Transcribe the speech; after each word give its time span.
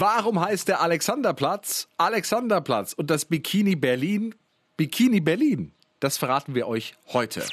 Warum 0.00 0.40
heißt 0.40 0.68
der 0.68 0.80
Alexanderplatz 0.80 1.88
Alexanderplatz 1.96 2.92
und 2.92 3.10
das 3.10 3.24
Bikini 3.24 3.74
Berlin 3.74 4.32
Bikini 4.76 5.18
Berlin? 5.18 5.72
Das 5.98 6.18
verraten 6.18 6.54
wir 6.54 6.68
euch 6.68 6.94
heute. 7.12 7.44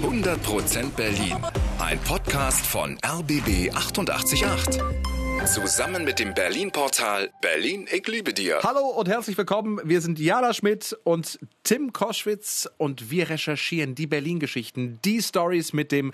100% 0.00 0.90
Berlin. 0.90 1.36
Ein 1.80 1.98
Podcast 1.98 2.64
von 2.64 2.96
RBB 3.04 3.74
888. 3.74 5.17
Zusammen 5.44 6.04
mit 6.04 6.18
dem 6.18 6.34
Berlin-Portal 6.34 7.30
Berlin, 7.40 7.86
ich 7.90 8.06
liebe 8.06 8.34
dir. 8.34 8.60
Hallo 8.62 8.86
und 8.88 9.08
herzlich 9.08 9.38
willkommen. 9.38 9.80
Wir 9.84 10.00
sind 10.00 10.18
Jana 10.18 10.52
Schmidt 10.52 10.96
und 11.04 11.38
Tim 11.62 11.92
Koschwitz 11.92 12.68
und 12.76 13.10
wir 13.10 13.30
recherchieren 13.30 13.94
die 13.94 14.06
Berlin-Geschichten, 14.06 14.98
die 15.04 15.22
Stories 15.22 15.72
mit 15.72 15.92
dem, 15.92 16.12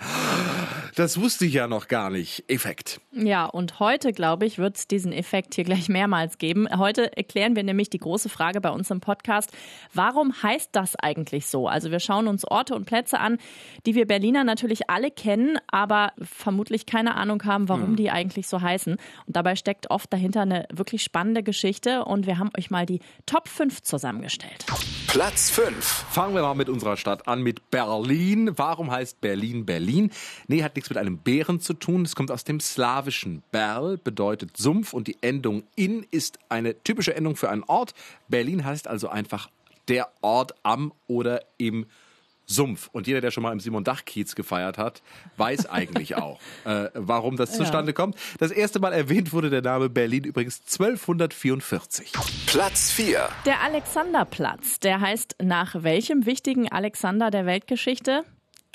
das 0.95 1.19
wusste 1.19 1.45
ich 1.45 1.53
ja 1.53 1.67
noch 1.67 1.87
gar 1.87 2.09
nicht, 2.09 2.43
Effekt. 2.47 3.01
Ja, 3.11 3.45
und 3.45 3.79
heute, 3.79 4.11
glaube 4.11 4.45
ich, 4.45 4.57
wird 4.57 4.77
es 4.77 4.87
diesen 4.87 5.11
Effekt 5.11 5.55
hier 5.55 5.63
gleich 5.63 5.89
mehrmals 5.89 6.37
geben. 6.37 6.67
Heute 6.77 7.15
erklären 7.15 7.55
wir 7.55 7.63
nämlich 7.63 7.89
die 7.89 7.99
große 7.99 8.29
Frage 8.29 8.61
bei 8.61 8.69
uns 8.69 8.91
im 8.91 9.01
Podcast, 9.01 9.51
warum 9.93 10.41
heißt 10.43 10.69
das 10.73 10.95
eigentlich 10.97 11.47
so? 11.47 11.67
Also 11.67 11.91
wir 11.91 11.99
schauen 11.99 12.27
uns 12.27 12.45
Orte 12.45 12.75
und 12.75 12.85
Plätze 12.85 13.19
an, 13.19 13.37
die 13.85 13.95
wir 13.95 14.05
Berliner 14.07 14.43
natürlich 14.43 14.89
alle 14.89 15.11
kennen, 15.11 15.57
aber 15.67 16.13
vermutlich 16.21 16.85
keine 16.85 17.15
Ahnung 17.15 17.43
haben, 17.43 17.69
warum 17.69 17.87
hm. 17.87 17.95
die 17.95 18.11
eigentlich 18.11 18.47
so 18.47 18.61
heißen. 18.61 18.97
Und 19.25 19.35
dabei 19.35 19.55
steckt 19.55 19.89
oft 19.89 20.11
dahinter 20.11 20.41
eine 20.41 20.65
wirklich 20.71 21.03
spannende 21.03 21.43
Geschichte 21.43 22.05
und 22.05 22.25
wir 22.27 22.37
haben 22.37 22.49
euch 22.57 22.69
mal 22.69 22.85
die 22.85 22.99
Top 23.25 23.47
5 23.47 23.81
zusammengestellt. 23.81 24.65
Platz 25.07 25.49
5. 25.49 25.83
Fangen 25.83 26.35
wir 26.35 26.41
mal 26.41 26.55
mit 26.55 26.69
unserer 26.69 26.97
Stadt 26.97 27.27
an, 27.27 27.41
mit 27.41 27.69
Berlin. 27.71 28.51
Warum 28.55 28.91
heißt 28.91 29.21
Berlin 29.21 29.65
Berlin? 29.65 30.11
Nee, 30.47 30.63
hat 30.63 30.75
nichts 30.75 30.89
mit 30.89 30.97
einem 30.97 31.17
Bären 31.17 31.59
zu 31.59 31.73
tun. 31.73 32.03
Es 32.03 32.15
kommt 32.15 32.31
aus 32.31 32.43
dem 32.43 32.59
slawischen 32.59 33.43
Berl, 33.51 33.97
bedeutet 33.97 34.57
Sumpf 34.57 34.93
und 34.93 35.07
die 35.07 35.17
Endung 35.21 35.63
in 35.75 36.05
ist 36.11 36.39
eine 36.49 36.81
typische 36.83 37.15
Endung 37.15 37.35
für 37.35 37.49
einen 37.49 37.63
Ort. 37.63 37.93
Berlin 38.27 38.65
heißt 38.65 38.87
also 38.87 39.07
einfach 39.07 39.49
der 39.87 40.09
Ort 40.21 40.55
am 40.63 40.93
oder 41.07 41.41
im 41.57 41.83
Sumpf. 41.83 41.89
Und 42.91 43.07
jeder, 43.07 43.21
der 43.21 43.31
schon 43.31 43.43
mal 43.43 43.51
im 43.51 43.59
Simon 43.59 43.83
Dach 43.83 44.05
Kiez 44.05 44.35
gefeiert 44.35 44.77
hat, 44.77 45.01
weiß 45.37 45.65
eigentlich 45.69 46.15
auch, 46.15 46.39
äh, 46.65 46.89
warum 46.93 47.37
das 47.37 47.53
zustande 47.53 47.91
ja. 47.91 47.93
kommt. 47.93 48.15
Das 48.39 48.51
erste 48.51 48.79
Mal 48.79 48.93
erwähnt 48.93 49.33
wurde 49.33 49.49
der 49.49 49.61
Name 49.61 49.89
Berlin 49.89 50.23
übrigens 50.23 50.61
1244. 50.61 52.11
Platz 52.47 52.91
4. 52.91 53.29
Der 53.45 53.61
Alexanderplatz. 53.61 54.79
Der 54.79 55.01
heißt 55.01 55.37
nach 55.41 55.83
welchem 55.83 56.25
wichtigen 56.25 56.71
Alexander 56.71 57.31
der 57.31 57.45
Weltgeschichte? 57.45 58.23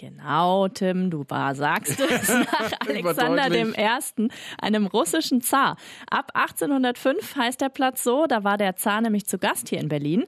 Genau, 0.00 0.66
Tim, 0.68 1.10
du 1.10 1.27
war, 1.28 1.55
sagst 1.55 2.00
es, 2.00 2.28
nach 2.28 2.72
Alexander 2.88 3.50
dem 3.50 3.74
Ersten, 3.74 4.30
einem 4.58 4.86
russischen 4.86 5.42
Zar. 5.42 5.77
Ab 6.10 6.30
1805 6.32 7.36
heißt 7.36 7.60
der 7.60 7.68
Platz 7.68 8.02
so, 8.02 8.24
da 8.27 8.42
war 8.42 8.56
der 8.56 8.77
Zar 8.77 9.02
nämlich 9.02 9.27
zu 9.27 9.36
Gast 9.36 9.68
hier 9.68 9.78
in 9.78 9.88
Berlin. 9.90 10.24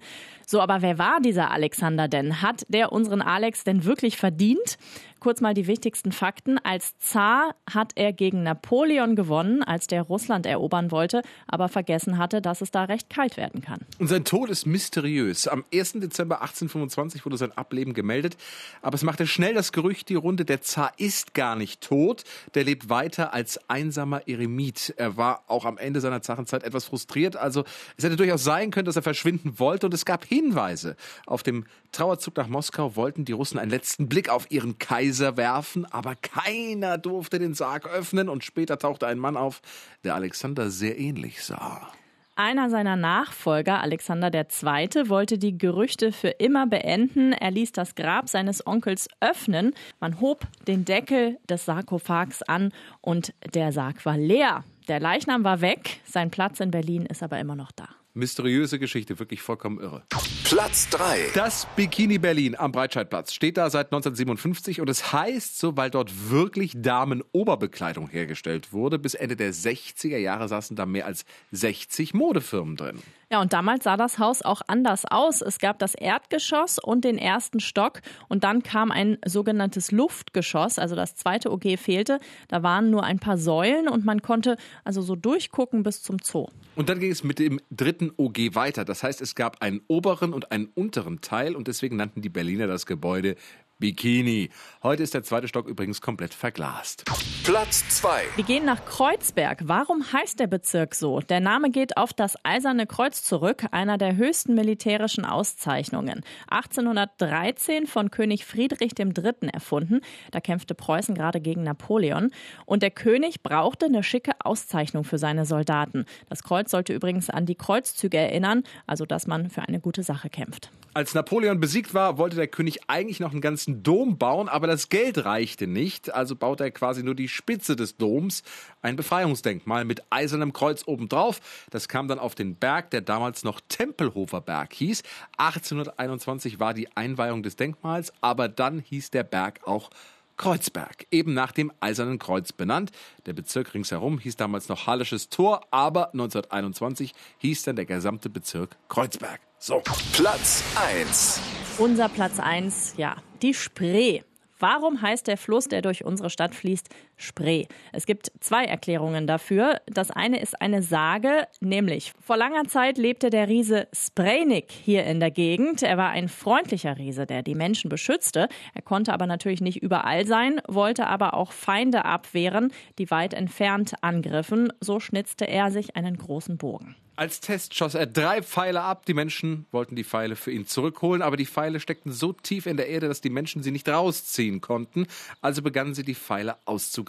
So, 0.53 0.61
aber 0.61 0.83
wer 0.83 0.99
war 0.99 1.19
dieser 1.23 1.51
Alexander 1.51 2.09
denn? 2.09 2.43
Hat 2.43 2.67
der 2.69 2.93
unseren 2.93 3.23
Alex 3.23 3.65
denn 3.65 3.87
wirklich 3.87 4.19
verdient? 4.19 4.77
Kurz 5.23 5.41
mal 5.41 5.55
die 5.55 5.69
wichtigsten 5.69 6.11
Fakten. 6.11 6.59
Als 6.59 6.99
Zar 6.99 7.55
hat 7.73 7.93
er 7.95 8.13
gegen 8.13 8.43
Napoleon 8.43 9.15
gewonnen, 9.15 9.63
als 9.63 9.87
der 9.87 10.03
Russland 10.03 10.47
erobern 10.47 10.91
wollte, 10.91 11.23
aber 11.47 11.69
vergessen 11.69 12.19
hatte, 12.19 12.43
dass 12.43 12.61
es 12.61 12.73
da 12.73 12.83
recht 12.83 13.09
kalt 13.09 13.37
werden 13.37 13.63
kann. 13.63 13.79
Und 14.01 14.09
sein 14.09 14.25
Tod 14.25 14.51
ist 14.51 14.67
mysteriös. 14.67 15.47
Am 15.47 15.65
1. 15.73 15.93
Dezember 15.93 16.43
1825 16.43 17.25
wurde 17.25 17.37
sein 17.37 17.53
Ableben 17.53 17.95
gemeldet, 17.95 18.37
aber 18.83 18.97
es 18.97 19.05
machte 19.05 19.29
schnell 19.29 19.55
das 19.55 19.71
Gerücht 19.71 20.09
die 20.09 20.17
Runde, 20.17 20.45
der 20.45 20.61
Zar 20.61 20.93
ist 20.97 21.35
gar 21.35 21.55
nicht 21.55 21.83
tot, 21.83 22.25
der 22.55 22.65
lebt 22.65 22.89
weiter 22.89 23.33
als 23.33 23.61
einsamer 23.71 24.27
Eremit. 24.27 24.93
Er 24.97 25.17
war 25.17 25.45
auch 25.47 25.67
am 25.67 25.79
Ende 25.79 26.01
seiner 26.01 26.21
Zarenzeit 26.21 26.65
etwas 26.65 26.87
frustriert, 26.87 27.37
also 27.37 27.63
es 27.97 28.03
hätte 28.03 28.17
durchaus 28.17 28.43
sein 28.43 28.73
können, 28.73 28.87
dass 28.87 28.97
er 28.97 29.03
verschwinden 29.03 29.61
wollte 29.61 29.87
und 29.87 29.95
es 29.95 30.05
gab 30.05 30.25
Hinweise. 30.43 30.97
Auf 31.27 31.43
dem 31.43 31.65
Trauerzug 31.93 32.37
nach 32.37 32.49
Moskau 32.49 32.97
wollten 32.97 33.25
die 33.25 33.33
Russen 33.33 33.59
einen 33.59 33.71
letzten 33.71 34.09
Blick 34.09 34.29
auf 34.29 34.51
ihren 34.51 34.79
Kaiser 34.79 35.37
werfen, 35.37 35.85
aber 35.87 36.15
keiner 36.17 36.99
durfte 36.99 37.39
den 37.39 37.55
Sarg 37.55 37.87
öffnen 37.87 38.29
und 38.29 38.45
später 38.45 38.79
tauchte 38.79 39.07
ein 39.07 39.19
Mann 39.19 39.37
auf, 39.37 39.63
der 40.05 40.15
Alexander 40.15 40.71
sehr 40.71 40.99
ähnlich 40.99 41.45
sah. 41.45 41.89
Einer 42.35 42.71
seiner 42.71 42.97
Nachfolger, 42.97 43.83
Alexander 43.83 44.33
II., 44.33 45.09
wollte 45.11 45.37
die 45.37 45.59
Gerüchte 45.59 46.13
für 46.13 46.29
immer 46.29 46.67
beenden. 46.67 47.33
Er 47.35 47.51
ließ 47.51 47.73
das 47.73 47.95
Grab 47.95 48.31
seines 48.31 48.67
Onkels 48.67 49.09
öffnen. 49.21 49.75
Man 50.01 50.19
hob 50.19 50.47
den 50.67 50.87
Deckel 50.87 51.39
des 51.49 51.67
Sarkophags 51.67 52.43
an 52.43 52.73
und 53.03 53.35
der 53.53 53.71
Sarg 53.71 54.05
war 54.07 54.17
leer. 54.17 54.65
Der 54.89 54.99
Leichnam 54.99 55.45
war 55.45 55.61
weg, 55.61 56.01
sein 56.05 56.31
Platz 56.31 56.59
in 56.61 56.71
Berlin 56.71 57.05
ist 57.05 57.23
aber 57.23 57.39
immer 57.39 57.55
noch 57.55 57.71
da. 57.71 57.89
Mysteriöse 58.15 58.79
Geschichte, 58.79 59.19
wirklich 59.19 59.41
vollkommen 59.41 59.81
irre. 59.81 60.03
Platz 60.45 60.91
3. 60.91 61.31
Das 61.35 61.67
Bikini 61.77 62.19
Berlin 62.19 62.55
am 62.57 62.71
Breitscheidplatz 62.73 63.33
steht 63.33 63.57
da 63.57 63.71
seit 63.71 63.87
1957 63.87 64.83
und 64.83 64.91
es 64.91 65.15
heißt 65.15 65.59
so, 65.59 65.79
weil 65.79 65.89
dort 65.89 66.31
wirklich 66.31 66.75
Damenoberbekleidung 66.77 68.09
hergestellt 68.09 68.73
wurde. 68.75 68.99
Bis 68.99 69.15
Ende 69.15 69.35
der 69.35 69.55
60er 69.55 70.19
Jahre 70.19 70.49
saßen 70.49 70.77
da 70.77 70.85
mehr 70.85 71.07
als 71.07 71.25
60 71.53 72.13
Modefirmen 72.13 72.77
drin. 72.77 72.99
Ja, 73.31 73.41
und 73.41 73.55
damals 73.55 73.85
sah 73.85 73.97
das 73.97 74.19
Haus 74.19 74.43
auch 74.43 74.61
anders 74.67 75.07
aus. 75.07 75.41
Es 75.41 75.59
gab 75.59 75.79
das 75.79 75.95
Erdgeschoss 75.95 76.79
und 76.79 77.03
den 77.03 77.17
ersten 77.17 77.61
Stock 77.61 78.03
und 78.29 78.45
dann 78.45 78.63
kam 78.63 78.91
ein 78.91 79.17
sogenanntes 79.25 79.91
Luftgeschoss, 79.91 80.79
also 80.79 80.95
das 80.95 81.15
zweite 81.15 81.51
OG 81.51 81.79
fehlte. 81.79 82.19
Da 82.49 82.63
waren 82.63 82.91
nur 82.91 83.05
ein 83.05 83.19
paar 83.21 83.39
Säulen 83.39 83.89
und 83.89 84.05
man 84.05 84.21
konnte 84.21 84.59
also 84.85 85.01
so 85.01 85.17
durchgucken 85.17 85.83
bis 85.83 86.03
zum 86.03 86.19
Zoo. 86.23 86.49
Und 86.77 86.91
dann 86.91 87.01
ging 87.01 87.11
es 87.11 87.25
mit 87.25 87.39
dem 87.39 87.59
dritten 87.71 88.02
OG 88.11 88.55
weiter. 88.55 88.85
Das 88.85 89.03
heißt, 89.03 89.21
es 89.21 89.35
gab 89.35 89.63
einen 89.63 89.81
oberen 89.87 90.33
und 90.33 90.51
einen 90.51 90.67
unteren 90.75 91.21
Teil 91.21 91.55
und 91.55 91.69
deswegen 91.69 91.97
nannten 91.97 92.23
die 92.23 92.29
Berliner 92.29 92.67
das 92.67 92.87
Gebäude 92.87 93.37
Bikini. 93.83 94.49
Heute 94.85 95.03
ist 95.03 95.13
der 95.13 95.25
zweite 95.25 95.49
Stock 95.49 95.67
übrigens 95.67 96.01
komplett 96.01 96.35
verglast. 96.35 97.05
Platz 97.43 97.85
2. 97.89 98.23
Wir 98.37 98.45
gehen 98.45 98.65
nach 98.65 98.87
Kreuzberg. 98.87 99.63
Warum 99.65 100.05
heißt 100.13 100.39
der 100.39 100.47
Bezirk 100.47 100.95
so? 100.95 101.19
Der 101.19 101.41
Name 101.41 101.69
geht 101.71 101.97
auf 101.97 102.13
das 102.13 102.37
Eiserne 102.45 102.87
Kreuz 102.87 103.25
zurück, 103.25 103.65
einer 103.73 103.99
der 103.99 104.15
höchsten 104.15 104.55
militärischen 104.55 105.25
Auszeichnungen. 105.25 106.23
1813 106.47 107.89
von 107.89 108.13
König 108.13 108.45
Friedrich 108.45 108.93
III. 108.97 109.49
erfunden. 109.53 110.01
Da 110.31 110.39
kämpfte 110.39 110.77
Preußen 110.77 111.17
gerade 111.17 111.41
gegen 111.41 111.65
Napoleon. 111.65 112.31
Und 112.65 112.85
der 112.85 112.93
König 112.93 113.43
brauchte 113.43 113.87
eine 113.87 114.05
schicke 114.05 114.31
Auszeichnung 114.45 115.03
für 115.03 115.19
seine 115.19 115.45
Soldaten. 115.45 116.05
Das 116.29 116.45
Kreuz 116.45 116.71
sollte 116.71 116.93
übrigens 116.93 117.31
an 117.31 117.47
die 117.47 117.57
Kreuzzüge 117.57 118.19
erinnern, 118.19 118.63
also 118.87 119.07
dass 119.07 119.27
man 119.27 119.51
für 119.51 119.63
eine 119.63 119.81
gute 119.81 120.05
Sache 120.05 120.31
kämpft. 120.31 120.71
Als 120.95 121.15
Napoleon 121.15 121.59
besiegt 121.59 121.95
war, 121.95 122.19
wollte 122.19 122.37
der 122.37 122.49
König 122.49 122.81
eigentlich 122.87 123.19
noch 123.19 123.33
einen 123.33 123.41
ganzen 123.41 123.72
Dom 123.81 124.19
bauen, 124.19 124.49
aber 124.49 124.67
das 124.67 124.89
Geld 124.89 125.25
reichte 125.25 125.67
nicht. 125.67 126.13
Also 126.13 126.37
baute 126.37 126.65
er 126.65 126.71
quasi 126.71 127.03
nur 127.03 127.15
die 127.15 127.29
Spitze 127.29 127.77
des 127.77 127.97
Doms, 127.97 128.43
ein 128.83 128.97
Befreiungsdenkmal 128.97 129.85
mit 129.85 130.03
eisernem 130.11 130.53
Kreuz 130.53 130.83
obendrauf. 130.87 131.41
Das 131.71 131.89
kam 131.89 132.09
dann 132.09 132.19
auf 132.19 132.35
den 132.35 132.57
Berg, 132.57 132.91
der 132.91 133.01
damals 133.01 133.45
noch 133.45 133.61
Tempelhofer 133.69 134.41
Berg 134.41 134.75
hieß. 134.75 135.03
1821 135.39 136.61
war 136.61 136.75
die 136.75 136.95
Einweihung 136.97 137.43
des 137.43 137.57
Denkmals, 137.57 138.13
aber 138.21 138.49
dann 138.49 138.81
hieß 138.81 139.11
der 139.11 139.23
Berg 139.23 139.67
auch 139.67 139.91
Kreuzberg, 140.37 141.07
eben 141.11 141.35
nach 141.35 141.53
dem 141.53 141.73
Eisernen 141.81 142.19
Kreuz 142.19 142.53
benannt. 142.53 142.91
Der 143.27 143.33
Bezirk 143.33 143.75
ringsherum 143.75 144.19
hieß 144.19 144.37
damals 144.37 144.69
noch 144.69 144.87
Hallisches 144.87 145.29
Tor, 145.29 145.63
aber 145.71 146.13
1921 146.13 147.15
hieß 147.39 147.63
dann 147.63 147.77
der 147.77 147.87
gesamte 147.87 148.29
Bezirk 148.29 148.77
Kreuzberg. 148.89 149.41
So. 149.59 149.83
Platz 150.13 150.65
1. 150.75 151.41
Unser 151.79 152.09
Platz 152.09 152.41
1, 152.41 152.95
ja, 152.97 153.17
die 153.43 153.55
Spree. 153.55 154.23
Warum 154.59 155.03
heißt 155.03 155.27
der 155.27 155.37
Fluss, 155.37 155.67
der 155.67 155.83
durch 155.83 156.05
unsere 156.05 156.31
Stadt 156.31 156.55
fließt, 156.55 156.89
Spree? 157.23 157.67
Es 157.93 158.07
gibt 158.07 158.33
zwei 158.41 158.65
Erklärungen 158.65 159.27
dafür. 159.27 159.81
Das 159.87 160.11
eine 160.11 160.41
ist 160.41 160.61
eine 160.61 160.83
Sage, 160.83 161.47
nämlich 161.61 162.13
vor 162.21 162.37
langer 162.37 162.65
Zeit 162.65 162.99
lebte 162.99 163.31
der 163.31 163.49
Riese 163.49 163.89
Sprejnik 163.93 164.71
hier 164.71 165.05
in 165.05 165.21
der 165.21 165.31
Gegend. 165.31 165.83
Er 165.83 165.97
war 165.97 166.11
ein 166.11 166.29
freundlicher 166.29 166.99
Riese, 166.99 167.27
der 167.27 167.43
die 167.43 167.55
Menschen 167.55 167.89
beschützte. 167.89 168.49
Er 168.75 168.83
konnte 168.83 169.13
aber 169.13 169.27
natürlich 169.27 169.61
nicht 169.61 169.83
überall 169.83 170.27
sein, 170.27 170.61
wollte 170.69 171.07
aber 171.07 171.35
auch 171.35 171.53
Feinde 171.53 172.05
abwehren, 172.05 172.73
die 172.99 173.11
weit 173.11 173.35
entfernt 173.35 173.95
angriffen. 174.03 174.73
So 174.81 175.01
schnitzte 175.01 175.47
er 175.47 175.71
sich 175.71 175.97
einen 175.97 176.17
großen 176.17 176.59
Bogen. 176.59 176.97
Als 177.15 177.41
Test 177.41 177.75
schoss 177.75 177.95
er 177.95 178.07
drei 178.07 178.43
Pfeile 178.43 178.81
ab. 178.81 179.05
Die 179.05 179.13
Menschen 179.13 179.67
wollten 179.71 179.97
die 179.97 180.05
Pfeile 180.05 180.35
für 180.35 180.51
ihn 180.51 180.67
zurückholen, 180.67 181.21
aber 181.21 181.37
die 181.37 181.45
Pfeile 181.45 181.79
steckten 181.79 182.11
so 182.11 182.33
tief 182.33 182.65
in 182.65 182.79
der 182.79 182.89
Erde, 182.89 183.07
dass 183.07 183.21
die 183.21 183.31
Menschen 183.31 183.63
sie 183.63 183.71
nicht 183.71 183.89
rausziehen 183.89 184.63
konnten. 184.63 185.07
Also 185.43 185.61
begannen 185.61 185.95
sie 185.95 186.05
die 186.05 186.15
Pfeile 186.15 186.57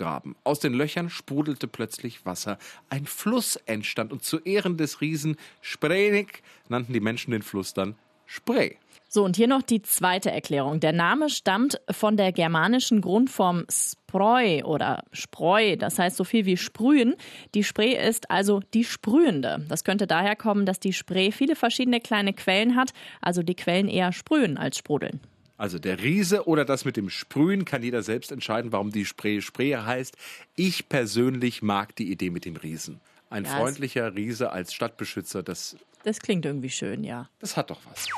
auszugraben. 0.03 0.35
Aus 0.44 0.59
den 0.59 0.73
Löchern 0.73 1.09
sprudelte 1.09 1.67
plötzlich 1.67 2.25
Wasser. 2.25 2.57
Ein 2.89 3.05
Fluss 3.05 3.55
entstand 3.65 4.11
und 4.11 4.23
zu 4.23 4.39
Ehren 4.39 4.77
des 4.77 5.01
Riesen 5.01 5.38
Sprenik 5.61 6.44
nannten 6.69 6.94
die 6.94 7.00
Menschen 7.00 7.31
den 7.31 7.41
Fluss 7.41 7.73
dann 7.73 7.95
Spree. 8.25 8.75
So, 9.09 9.23
und 9.23 9.35
hier 9.35 9.47
noch 9.47 9.61
die 9.61 9.83
zweite 9.83 10.31
Erklärung. 10.31 10.79
Der 10.79 10.91
Name 10.91 11.29
stammt 11.29 11.79
von 11.91 12.17
der 12.17 12.31
germanischen 12.31 13.00
Grundform 13.00 13.65
Spreu 13.69 14.63
oder 14.63 15.03
Spreu, 15.11 15.75
das 15.75 16.00
heißt 16.00 16.17
so 16.17 16.23
viel 16.23 16.45
wie 16.45 16.57
sprühen. 16.57 17.13
Die 17.53 17.63
Spree 17.63 17.95
ist 17.95 18.31
also 18.31 18.61
die 18.73 18.83
sprühende. 18.83 19.63
Das 19.69 19.83
könnte 19.83 20.07
daher 20.07 20.35
kommen, 20.35 20.65
dass 20.65 20.79
die 20.79 20.94
Spree 20.94 21.31
viele 21.31 21.55
verschiedene 21.55 22.00
kleine 22.00 22.33
Quellen 22.33 22.75
hat, 22.75 22.91
also 23.21 23.44
die 23.44 23.55
Quellen 23.55 23.88
eher 23.88 24.13
sprühen 24.13 24.57
als 24.57 24.77
sprudeln. 24.77 25.19
Also 25.63 25.80
der 25.80 26.04
Riese 26.04 26.45
oder 26.45 26.65
das 26.65 26.83
mit 26.83 26.98
dem 26.98 27.10
Sprühen 27.10 27.63
kann 27.63 27.83
jeder 27.83 28.04
selbst 28.04 28.33
entscheiden, 28.33 28.74
warum 28.74 28.92
die 28.92 29.06
Spree 29.06 29.39
Spree 29.39 29.77
heißt. 29.77 30.18
Ich 30.57 30.89
persönlich 30.89 31.62
mag 31.62 31.95
die 31.95 32.12
Idee 32.12 32.31
mit 32.31 32.44
dem 32.44 32.57
Riesen. 32.57 33.00
Ein 33.30 33.45
ja, 33.45 33.51
freundlicher 33.51 34.13
Riese 34.13 34.51
als 34.51 34.74
Stadtbeschützer, 34.74 35.42
das 35.42 35.77
das 36.04 36.19
klingt 36.19 36.44
irgendwie 36.44 36.69
schön, 36.69 37.06
ja. 37.06 37.30
Das 37.39 37.56
hat 37.56 37.69
doch 37.69 37.80
was. 37.89 38.10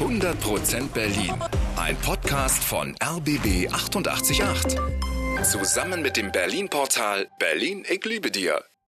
100% 0.00 0.88
Berlin. 0.94 1.34
Ein 1.76 1.94
Podcast 1.96 2.64
von 2.64 2.96
RBB 3.04 3.70
888. 3.70 4.40
Zusammen 5.42 6.00
mit 6.00 6.16
dem 6.16 6.32
Berlin-Portal 6.32 7.28
Berlin, 7.38 7.84
ich 7.86 8.02
liebe 8.06 8.30
dir. 8.30 8.64